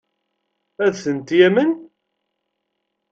[0.85, 1.71] Ad tent-yamen?